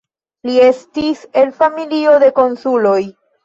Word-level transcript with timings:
Li 0.49 0.55
estis 0.67 1.21
el 1.43 1.53
familio 1.61 2.19
de 2.27 2.33
konsuloj. 2.43 2.99